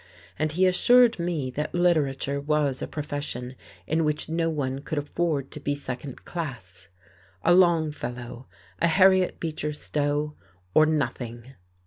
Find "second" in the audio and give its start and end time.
5.75-6.25